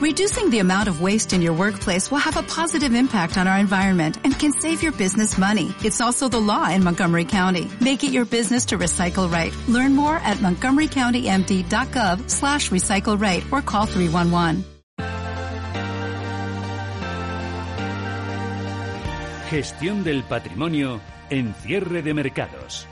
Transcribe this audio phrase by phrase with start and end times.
[0.00, 3.58] Reducing the amount of waste in your workplace will have a positive impact on our
[3.58, 5.74] environment and can save your business money.
[5.84, 7.70] It's also the law in Montgomery County.
[7.82, 9.54] Make it your business to recycle right.
[9.68, 14.64] Learn more at montgomerycountymd.gov slash recycle right or call 311.
[19.50, 22.86] Gestión del patrimonio en cierre de mercados.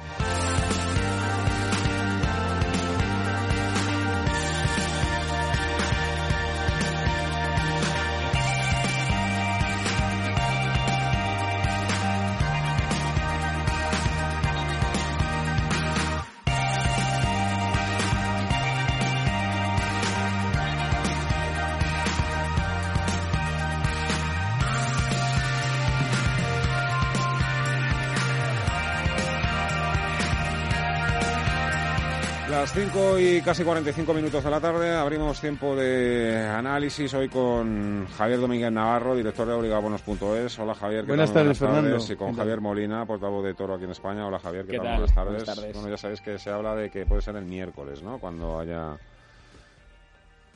[32.51, 38.06] Las 5 y casi 45 minutos de la tarde abrimos tiempo de análisis hoy con
[38.06, 40.59] Javier Domínguez Navarro, director de obligabonos.es.
[40.59, 41.42] Hola Javier, ¿qué Buenas tal?
[41.42, 41.98] tardes, Fernando.
[42.09, 42.34] Y con.
[42.34, 44.27] Javier Molina, portavoz de Toro aquí en España.
[44.27, 44.87] Hola Javier, ¿qué, ¿Qué tal?
[44.87, 44.97] tal?
[44.97, 45.33] Buenas tardes.
[45.45, 45.75] Buenas tardes.
[45.75, 48.19] Bueno, ya sabéis que se habla de que puede ser el miércoles, ¿no?
[48.19, 48.97] Cuando haya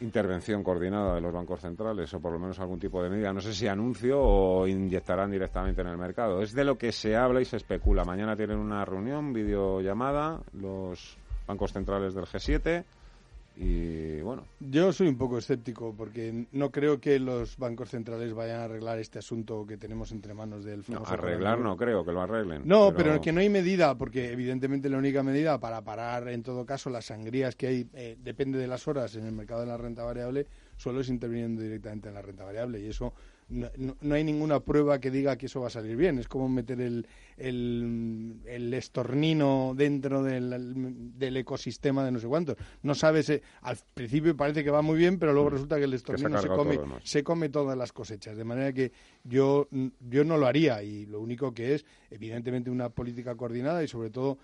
[0.00, 3.34] intervención coordinada de los bancos centrales o por lo menos algún tipo de medida.
[3.34, 6.40] No sé si anuncio o inyectarán directamente en el mercado.
[6.40, 8.02] Es de lo que se habla y se especula.
[8.02, 11.18] Mañana tienen una reunión, videollamada, los
[11.52, 12.84] bancos centrales del G7
[13.54, 18.60] y bueno, Yo soy un poco escéptico porque no creo que los bancos centrales vayan
[18.60, 21.64] a arreglar este asunto que tenemos entre manos del no, famoso arreglar coronavirus.
[21.64, 22.62] no creo que lo arreglen.
[22.64, 23.20] No, pero...
[23.20, 27.04] que no hay medida, porque evidentemente la única medida para parar en todo caso las
[27.04, 30.46] sangrías que hay, eh, depende de las horas en el mercado de la renta variable,
[30.78, 33.12] solo es interviniendo directamente en la renta variable y eso
[33.48, 33.68] no,
[34.00, 36.18] no- hay ninguna prueba que diga que eso va a salir bien.
[36.18, 42.56] Es como meter el, el, el estornino dentro del, del ecosistema de no sé cuántos.
[42.82, 45.94] No sabes, eh, al principio parece que va muy bien, pero luego resulta que el
[45.94, 48.36] estornino se, come, todo, se come todas las cosechas.
[48.36, 48.92] De manera que
[49.24, 49.68] yo,
[50.00, 54.10] yo no lo haría y lo único que es, evidentemente, una política coordinada y sobre
[54.10, 54.38] todo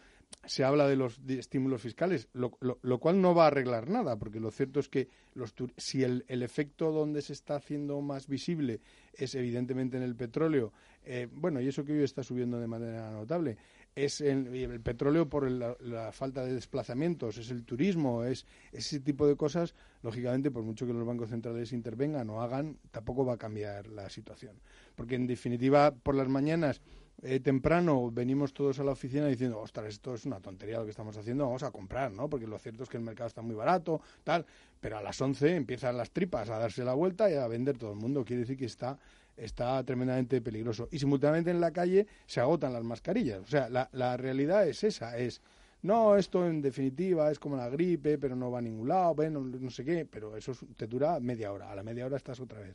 [0.46, 4.40] se habla de los estímulos fiscales, lo, lo- cual no va a arreglar nada, porque
[4.40, 8.80] lo cierto es que los si el, el efecto donde se está haciendo más visible
[9.12, 10.72] es evidentemente en el petróleo,
[11.04, 13.56] eh, bueno, y eso que hoy está subiendo de manera notable,
[14.04, 19.26] es el, petróleo por la, la falta de desplazamientos, es el turismo, es ese tipo
[19.26, 23.38] de cosas, lógicamente, por mucho que los bancos centrales intervengan o hagan, tampoco va a
[23.38, 24.60] cambiar la situación.
[24.94, 26.80] Porque en definitiva, por las mañanas
[27.20, 30.90] eh, temprano venimos todos a la oficina diciendo, ostras, esto es una tontería lo que
[30.90, 32.30] estamos haciendo, vamos a comprar, ¿no?
[32.30, 34.46] Porque lo cierto es que el mercado está muy barato, tal,
[34.80, 37.92] pero a las 11 empiezan las tripas a darse la vuelta y a vender todo
[37.92, 38.24] el mundo.
[38.24, 39.00] Quiere decir que está,
[39.38, 40.88] está tremendamente peligroso.
[40.90, 43.40] Y simultáneamente en la calle se agotan las mascarillas.
[43.40, 45.40] O sea, la, la realidad es esa, es...
[45.80, 49.40] No, esto en definitiva es como la gripe, pero no va a ningún lado, bueno,
[49.40, 51.70] no sé qué, pero eso es- te dura media hora.
[51.70, 52.74] A la media hora estás otra vez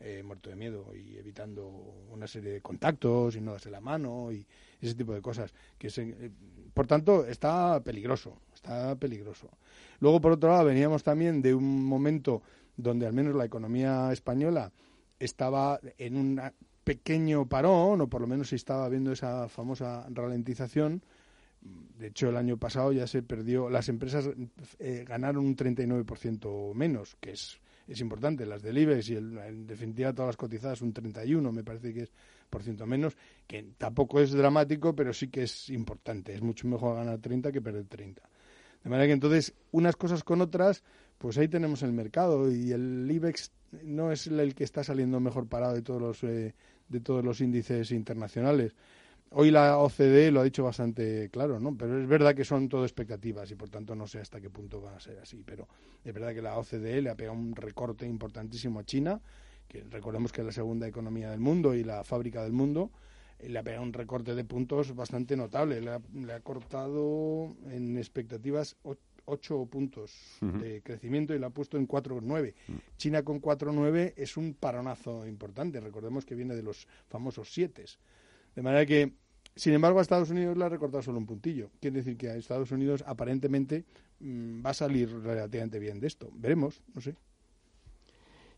[0.00, 1.68] eh, muerto de miedo y evitando
[2.10, 4.44] una serie de contactos y no darse la mano y
[4.80, 5.54] ese tipo de cosas.
[5.78, 6.30] Que eh,
[6.74, 9.48] por tanto, está peligroso, está peligroso.
[10.00, 12.42] Luego, por otro lado, veníamos también de un momento
[12.76, 14.72] donde al menos la economía española
[15.20, 16.40] estaba en un
[16.82, 21.02] pequeño parón, o por lo menos se estaba viendo esa famosa ralentización.
[21.60, 24.28] De hecho, el año pasado ya se perdió, las empresas
[24.78, 28.46] eh, ganaron un 39% menos, que es, es importante.
[28.46, 32.02] Las del IBEX y el- en definitiva todas las cotizadas un 31, me parece que
[32.04, 32.12] es
[32.48, 33.14] por ciento menos,
[33.46, 36.34] que tampoco es dramático, pero sí que es importante.
[36.34, 38.22] Es mucho mejor ganar 30 que perder 30.
[38.82, 40.82] De manera que entonces, unas cosas con otras,
[41.20, 45.46] pues ahí tenemos el mercado y el IBEX no es el que está saliendo mejor
[45.48, 46.54] parado de todos los, eh,
[46.88, 48.74] de todos los índices internacionales.
[49.28, 51.76] Hoy la OCDE lo ha dicho bastante claro, ¿no?
[51.76, 54.80] Pero es verdad que son todo expectativas y por tanto no sé hasta qué punto
[54.80, 55.42] van a ser así.
[55.44, 55.68] Pero
[56.02, 59.20] es verdad que la OCDE le ha pegado un recorte importantísimo a China,
[59.68, 62.92] que recordemos que es la segunda economía del mundo y la fábrica del mundo,
[63.38, 65.82] le ha pegado un recorte de puntos bastante notable.
[65.82, 68.78] Le ha, le ha cortado en expectativas
[69.30, 70.58] o- ocho puntos Ujú.
[70.58, 72.54] de crecimiento y la ha puesto en 4,9.
[72.96, 75.80] China con 4,9 es un paronazo importante.
[75.80, 77.84] Recordemos que viene de los famosos siete.
[78.54, 79.12] De manera que,
[79.56, 81.70] sin embargo, a Estados Unidos le ha recortado solo un puntillo.
[81.80, 83.84] Quiere decir que a Estados Unidos aparentemente
[84.20, 86.30] mm, va a salir relativamente bien de esto.
[86.34, 87.14] Veremos, no sé.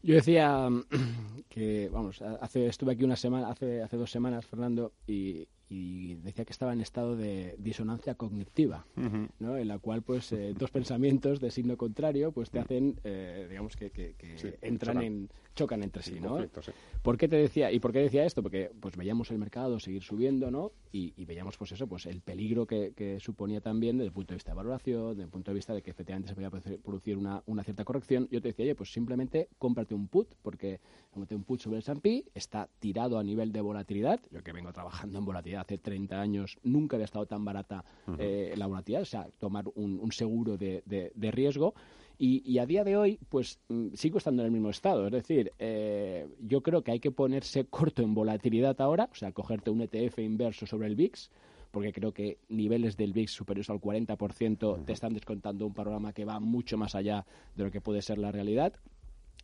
[0.03, 0.83] Yo decía mm,
[1.49, 6.45] que, vamos, hace, estuve aquí una semana, hace, hace dos semanas, Fernando, y, y decía
[6.45, 8.85] que estaba en estado de disonancia cognitiva,
[9.39, 9.57] ¿no?
[9.57, 13.75] en la cual pues eh, dos pensamientos de signo contrario pues te hacen, eh, digamos
[13.75, 14.15] que, que,
[14.61, 16.39] entran en chocan entre sí, ¿no?
[17.03, 18.43] ¿Por qué te decía y por qué decía esto?
[18.43, 20.73] Porque pues veíamos el mercado seguir subiendo, ¿no?
[20.93, 24.53] Y, veíamos pues eso, pues el peligro que, suponía también desde el punto de vista
[24.53, 27.65] de valoración, desde el punto de vista de que efectivamente se podía producir una, una
[27.65, 28.29] cierta corrección.
[28.31, 30.81] Yo te decía, oye, pues simplemente cómprate un put porque
[31.11, 34.21] cómprate un put sobre el S&P, está tirado a nivel de volatilidad.
[34.31, 37.85] Yo que vengo trabajando en volatilidad hace 30 años, nunca había estado tan barata
[38.19, 41.75] eh, la volatilidad, o sea, tomar un, seguro de, de riesgo.
[42.25, 45.07] Y, a día de hoy, pues mm, sigo estando en el mismo estado.
[45.07, 49.33] Es decir, eh, yo creo que hay que ponerse corto en volatilidad ahora, o sea,
[49.33, 51.31] cogerte un ETF inverso sobre el VIX,
[51.73, 56.25] porque creo que niveles del VIX superiores al 40% te están descontando un panorama que
[56.25, 57.27] va mucho más allá
[57.57, 58.73] de lo que puede ser la realidad.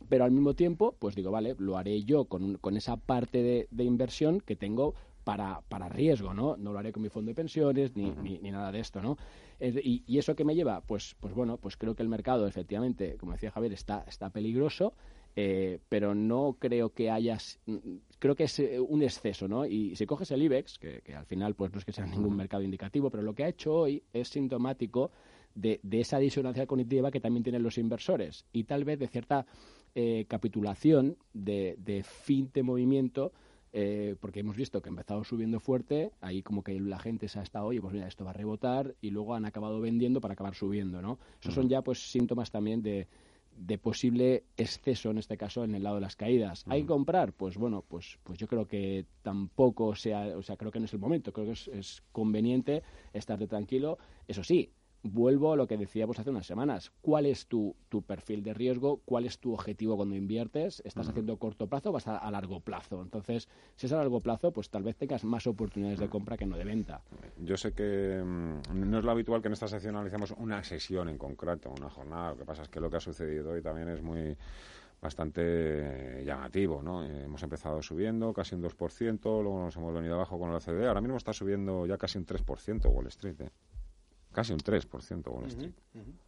[0.08, 3.66] Pero al mismo tiempo, pues digo, vale, lo haré yo con, con esa parte de,
[3.72, 4.94] de inversión que tengo
[5.28, 6.56] para, para riesgo, ¿no?
[6.56, 9.18] No lo haré con mi fondo de pensiones ni, ni, nada de esto, ¿no?
[9.60, 13.18] Y, y, eso que me lleva, pues, pues bueno, pues creo que el mercado, efectivamente,
[13.18, 14.94] como decía Javier, está, está peligroso,
[15.36, 17.36] eh, pero no creo que haya,
[18.18, 19.66] creo que es eh, un exceso, ¿no?
[19.66, 22.34] Y si coges el IBEX, que, que al final pues no es que sea ningún
[22.34, 25.10] mercado indicativo, pero lo que ha hecho hoy es sintomático
[25.54, 29.44] de, de esa disonancia cognitiva que también tienen los inversores y tal vez de cierta
[29.94, 33.34] eh, capitulación de, de fin de movimiento
[33.72, 37.38] eh, porque hemos visto que ha empezado subiendo fuerte, ahí como que la gente se
[37.38, 40.34] ha estado, oye, pues mira, esto va a rebotar, y luego han acabado vendiendo para
[40.34, 41.18] acabar subiendo, ¿no?
[41.40, 43.06] Esos son ya pues síntomas también de,
[43.82, 46.64] posible exceso, en este caso, en el lado de las caídas.
[46.68, 47.32] ¿Hay que comprar?
[47.32, 50.92] Pues bueno, pues, pues yo creo que tampoco sea, o sea, creo que no es
[50.92, 52.82] el momento, creo que es, es conveniente
[53.12, 53.98] estar de tranquilo.
[54.28, 54.70] Eso sí,
[55.02, 56.92] vuelvo a lo que decíamos hace unas semanas.
[57.00, 59.00] ¿Cuál es tu, tu perfil de riesgo?
[59.04, 60.82] ¿Cuál es tu objetivo cuando inviertes?
[60.84, 63.02] ¿Estás haciendo corto plazo o vas a, largo plazo?
[63.02, 66.46] Entonces, si es a largo plazo, pues tal vez tengas más oportunidades de compra que
[66.46, 67.02] no de venta.
[67.38, 71.08] Yo sé que mm, no es lo habitual que en esta sección analicemos una sesión
[71.08, 72.30] en concreto, una jornada.
[72.30, 74.36] Lo que pasa es que lo que ha sucedido hoy también es muy
[75.00, 77.04] bastante llamativo, ¿no?
[77.04, 81.00] hemos empezado subiendo casi un 2%, luego nos hemos venido abajo con la CDE, ahora
[81.00, 83.50] mismo está subiendo ya casi un 3% Wall Street, ¿eh?
[84.38, 85.72] Casi un 3% Wall Street.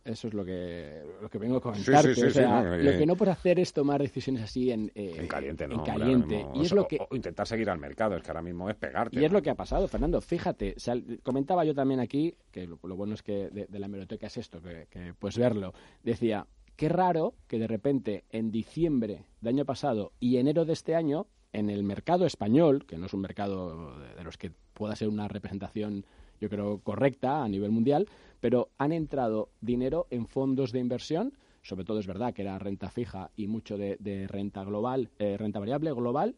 [0.04, 2.04] Eso es lo que, lo que vengo a comentar.
[2.04, 5.68] o sea, lo que no puedes hacer es tomar decisiones así en, eh, en caliente,
[5.68, 5.76] ¿no?
[5.76, 6.44] En caliente.
[6.56, 6.98] y es lo que...
[7.08, 9.20] O intentar seguir al mercado, es que ahora mismo es pegarte.
[9.20, 10.20] Y es lo que ha pasado, Fernando.
[10.20, 10.74] Fíjate,
[11.22, 14.88] comentaba yo también aquí, que lo, bueno es que de, la hemeroteca es esto, que,
[14.90, 15.72] que puedes verlo.
[16.02, 20.96] Decía, qué raro que de repente en diciembre del año pasado y enero de este
[20.96, 25.08] año, en el mercado español, que no es un mercado de los que pueda ser
[25.08, 26.04] una representación
[26.40, 28.08] yo creo, correcta a nivel mundial,
[28.40, 32.90] pero han entrado dinero en fondos de inversión, sobre todo es verdad que era renta
[32.90, 36.34] fija y mucho de, renta global, eh, renta variable global,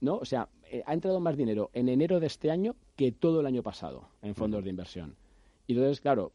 [0.00, 0.16] ¿no?
[0.16, 3.46] O sea, eh, ha entrado más dinero en enero de este año que todo el
[3.46, 5.16] año pasado en fondos de inversión.
[5.66, 6.32] Y entonces, claro,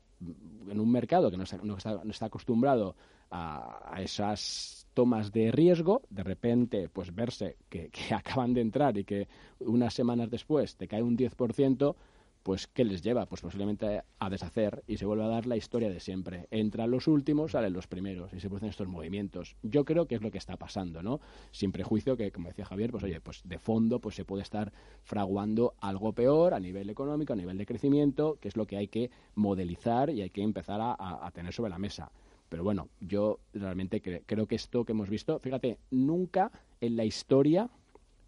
[0.69, 2.95] en un mercado que no está, acostumbrado
[3.31, 9.04] a, esas tomas de riesgo, de repente, pues verse que, que, acaban de entrar y
[9.04, 9.27] que
[9.60, 11.95] unas semanas después te cae un 10%,
[12.44, 13.25] pues ¿qué les lleva?
[13.25, 16.47] Pues posiblemente a deshacer y se vuelve a dar la historia de siempre.
[16.51, 19.56] Entran los últimos, salen los primeros y se producen estos movimientos.
[19.62, 21.19] Yo creo que es lo que está pasando, ¿no?
[21.51, 24.71] Sin prejuicio que, como decía Javier, pues oye, pues de fondo pues se puede estar
[25.03, 28.88] fraguando algo peor a nivel económico, a nivel de crecimiento, que es lo que hay
[28.88, 32.12] que modelizar y hay que empezar a, tener sobre la mesa.
[32.47, 36.51] Pero bueno, yo realmente creo que esto que hemos visto, fíjate, nunca
[36.81, 37.69] en la historia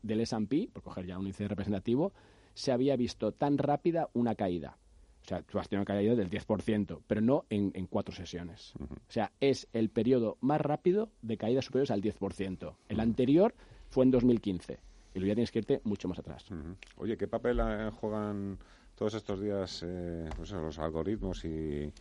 [0.04, 2.12] del S&P, por coger ya un índice representativo,
[2.54, 4.78] se había visto tan rápida una caída.
[5.24, 8.74] O sea, tú has tenido una caída del 10%, pero no en, cuatro sesiones.
[8.80, 12.76] O sea, es el periodo más rápido de caídas superiores al 10%.
[12.90, 13.54] El anterior
[13.90, 14.80] fue en 2015.
[15.14, 16.46] Y luego ya tienes que irte mucho más atrás.
[16.98, 18.58] Oye, ¿qué papel eh, juegan
[18.96, 21.92] todos estos días eh, pues los algoritmos y,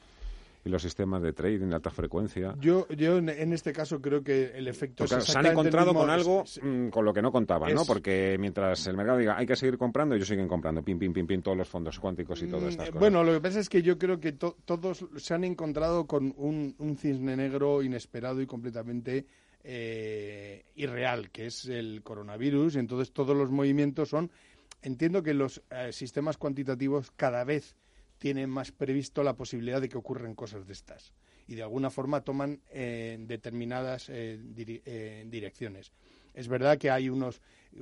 [0.65, 2.55] y los sistemas de trading de alta frecuencia.
[2.61, 6.45] Yo, yo en este caso creo que el efecto es se han encontrado con algo
[6.63, 7.85] mm, con lo que no contaban, ¿no?
[7.85, 11.27] Porque mientras el mercado diga hay que seguir comprando, ellos siguen comprando, pim, pim, pim,
[11.27, 13.01] pim, todos los fondos cuánticos y todas estas mm, cosas.
[13.01, 16.97] Bueno, lo que pasa es que yo creo que todos se han encontrado con un,
[16.99, 19.27] cisne negro inesperado y completamente
[19.65, 24.31] eh, irreal, que es el coronavirus, y entonces todos los movimientos son...
[24.83, 27.77] Entiendo que los eh, sistemas cuantitativos cada vez
[28.21, 31.15] tienen más previsto la posibilidad de que ocurran cosas de estas
[31.49, 35.91] y de alguna forma toman eh, determinadas eh, eh, direcciones.
[36.33, 37.41] Es verdad que hay unos,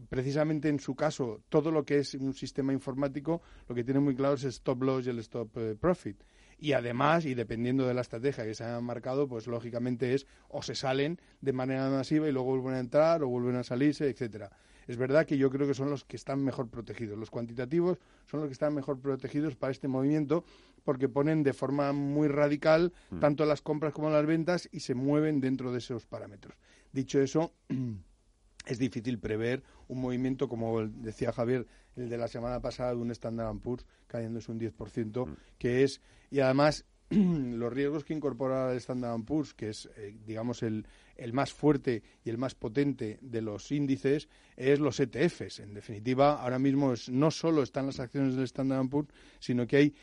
[0.08, 4.14] precisamente en su caso, todo lo que es un sistema informático, lo que tiene muy
[4.14, 6.22] claro es el stop loss y el stop profit.
[6.58, 10.62] Y además, y dependiendo de la estrategia que se haya marcado, pues lógicamente es o
[10.62, 14.50] se salen de manera masiva y luego vuelven a entrar o vuelven a salirse, etcétera.
[14.88, 17.18] Es verdad que yo creo que son los que están mejor protegidos.
[17.18, 20.44] Los cuantitativos son los que están mejor protegidos para este movimiento
[20.82, 23.20] porque ponen de forma muy radical mm.
[23.20, 26.56] tanto las compras como las ventas y se mueven dentro de esos parámetros.
[26.90, 27.52] Dicho eso,
[28.66, 33.10] es difícil prever un movimiento, como decía Javier, el de la semana pasada de un
[33.10, 35.36] Standard Poor's cayéndose un 10%, mm.
[35.58, 40.62] que es, y además los riesgos que incorpora el Standard Poor's, que es, eh, digamos,
[40.62, 40.86] el,
[41.16, 45.60] el, más fuerte y el más potente de los índices, es los ETFs.
[45.60, 49.94] En definitiva, ahora mismo no solo están las acciones del Standard Poor's, sino que hay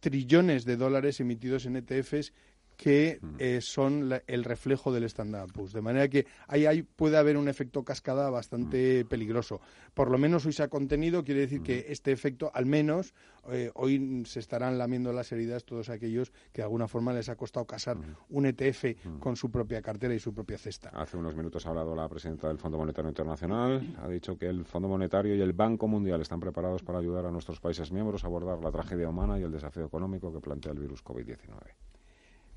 [0.00, 2.32] trillones de dólares emitidos en ETFs
[2.76, 5.72] que eh, son el reflejo del Standard Poor's.
[5.72, 9.60] De manera que ahí, puede haber un efecto cascada bastante peligroso.
[9.94, 13.14] Por lo menos hoy se ha contenido, quiere decir que este efecto, al menos,
[13.50, 17.36] eh, hoy se estarán lamiendo las heridas todos aquellos que de alguna forma les ha
[17.36, 17.96] costado casar
[18.30, 18.84] un ETF
[19.20, 20.90] con su propia cartera y su propia cesta.
[20.90, 24.64] Hace unos minutos ha hablado la presidenta del Fondo Monetario Internacional, ha dicho que el
[24.64, 28.26] Fondo Monetario y el Banco Mundial están preparados para ayudar a nuestros países miembros a
[28.26, 31.93] abordar la tragedia humana y el desafío económico que plantea el virus COVID-19.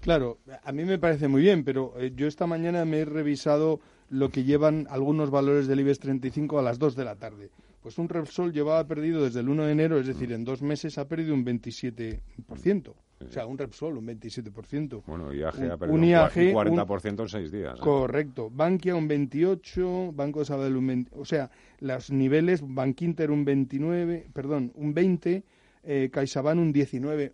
[0.02, 3.80] Claro, a mí me parece muy bien, pero eh, yo esta mañana me he revisado
[4.10, 7.50] lo que llevan algunos valores del IBEX 35 a las 2 de la tarde.
[7.82, 10.98] Pues un Repsol llevaba perdido desde el 1 de enero, es decir, en dos meses
[10.98, 12.94] ha perdido un 27%.
[13.20, 15.04] O sea, un Repsol, un 27%.
[15.08, 17.78] Bueno, IAG ha perdido un, IAG, un 40% en seis días.
[17.78, 17.82] ¿eh?
[17.82, 18.50] Correcto.
[18.52, 21.10] Bankia un 28%, Banco de Sabadell un 20%.
[21.14, 21.50] O sea,
[21.80, 25.44] los niveles, Bankinter un 29%, perdón, un 20%,
[25.84, 27.34] eh, CaixaBank un 19%.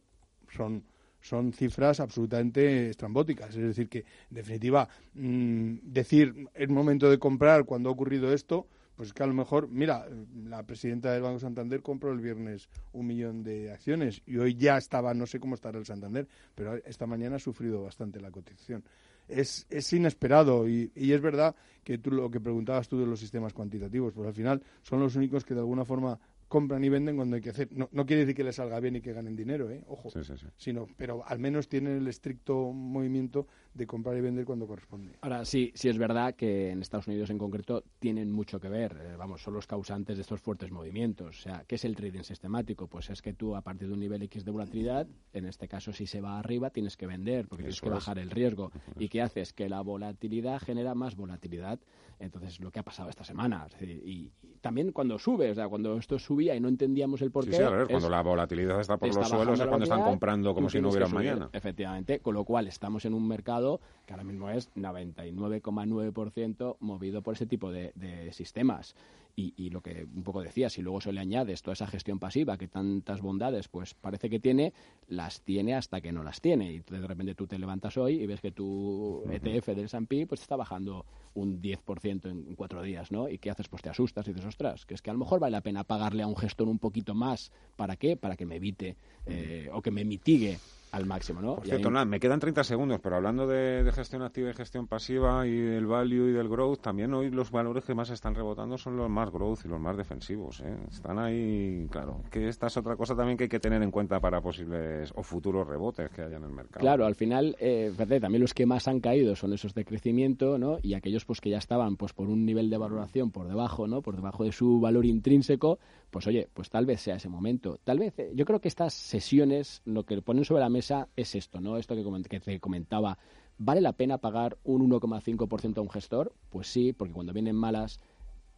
[0.49, 0.83] Son
[1.23, 3.55] son cifras absolutamente estrambóticas.
[3.55, 8.67] Es decir, que, en definitiva, mm, decir es momento de comprar cuando ha ocurrido esto,
[8.95, 10.05] pues que a lo mejor, mira,
[10.45, 14.77] la presidenta del Banco Santander compró el viernes un millón de acciones y hoy ya
[14.77, 18.83] estaba, no sé cómo estará el Santander, pero esta mañana ha sufrido bastante la cotización.
[19.27, 23.21] Es, es inesperado y, y, es verdad que tú lo que preguntabas tú de los
[23.21, 26.19] sistemas cuantitativos, pues al final son los únicos que de alguna forma
[26.53, 27.69] compran y venden cuando hay que hacer.
[27.71, 29.83] No, quiere decir que les salga bien y que ganen dinero, ¿eh?
[29.87, 30.11] ojo,
[30.55, 35.13] sino, pero al menos tienen el estricto movimiento de comprar y vender cuando corresponde.
[35.21, 38.97] Ahora sí, sí es verdad que en Estados Unidos en concreto tienen mucho que ver,
[39.01, 41.39] eh, vamos, son los causantes de estos fuertes movimientos.
[41.39, 42.87] O sea, ¿qué es el trading sistemático?
[42.87, 45.91] Pues es que tú a partir de un nivel X de volatilidad, en este caso
[45.93, 48.71] si se va arriba tienes que vender porque tienes que bajar el riesgo.
[48.97, 49.53] ¿Y qué haces?
[49.53, 51.79] Que la volatilidad genera más volatilidad.
[52.19, 53.67] Entonces, lo que ha pasado esta semana.
[53.81, 57.51] y, también cuando sube, o sea, cuando esto subía y no entendíamos el porqué.
[57.51, 60.53] Sí, sí, a ver, cuando la volatilidad está por los suelos es cuando están comprando
[60.53, 61.49] como si no hubiera mañana.
[61.51, 63.62] Efectivamente, con lo cual estamos en un mercado
[64.05, 67.91] que ahora mismo es 99,9% movido por ese tipo de,
[68.31, 68.95] sistemas.
[69.35, 72.55] Y, lo que un poco decía, si luego se le añades toda esa gestión pasiva
[72.55, 74.73] que tantas bondades pues parece que tiene,
[75.07, 76.71] las tiene hasta que no las tiene.
[76.71, 80.41] Y de repente tú te levantas hoy y ves que tu ETF del S&P pues
[80.41, 81.03] está bajando
[81.33, 83.27] un 10% en cuatro días, ¿no?
[83.27, 83.69] ¿Y qué haces?
[83.69, 85.83] Pues te asustas y dices, ostras, que es que a lo mejor vale la pena
[85.83, 87.51] pagarle a un gestor un poquito más.
[87.75, 88.15] ¿Para qué?
[88.15, 90.59] Para que me evite eh, o que me mitigue
[90.93, 91.55] al máximo, ¿no?
[91.55, 95.47] Por cierto, nada, me quedan 30 segundos, pero hablando de, gestión activa y gestión pasiva
[95.47, 98.95] y del value y del growth, también hoy los valores que más están rebotando son
[98.95, 100.77] los más growth y los más defensivos, ¿eh?
[100.91, 104.19] Están ahí, claro, que esta es otra cosa también que hay que tener en cuenta
[104.19, 106.79] para posibles o futuros rebotes que haya en el mercado.
[106.79, 110.77] Claro, al final, eh, también los que más han caído son esos de crecimiento, ¿no?
[110.83, 114.03] Y aquellos pues que ya estaban pues por un nivel de valoración por debajo, ¿no?
[114.03, 115.79] Por debajo de su valor intrínseco,
[116.11, 117.79] pues oye, pues tal vez sea ese momento.
[117.83, 120.82] Tal vez, eh, yo creo que estas sesiones lo que ponen sobre la mesa
[121.15, 121.77] es esto, ¿no?
[121.77, 123.17] Esto que, que te comentaba.
[123.57, 126.33] ¿Vale la pena pagar un 1,5% a un gestor?
[126.49, 127.99] Pues sí, porque cuando vienen malas,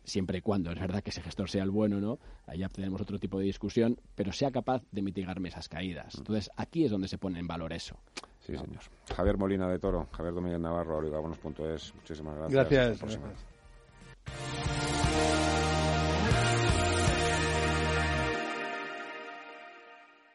[0.05, 2.20] siempre y cuando es verdad que ese gestor sea el bueno, ¿no?
[2.46, 6.15] Ahí ya tenemos otro tipo de discusión, pero sea capaz de mitigarme esas caídas.
[6.15, 7.98] Entonces, aquí es donde se pone en valor eso.
[8.39, 8.82] Sí, señor.
[9.15, 11.94] Javier Molina de Toro, Javier Domínguez Navarro, Origabonos.es.
[11.96, 13.01] Muchísimas gracias.
[13.01, 13.46] Gracias.